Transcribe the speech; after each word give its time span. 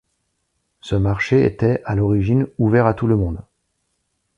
Ce 0.79 0.95
marché 0.95 1.45
était, 1.45 1.83
à 1.85 1.93
l'origine, 1.93 2.47
ouvert 2.57 2.87
à 2.87 2.95
tout 2.95 3.05
le 3.05 3.17
monde. 3.17 3.39